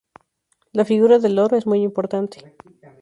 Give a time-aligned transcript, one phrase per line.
[0.71, 2.55] La figura del loro es muy importante.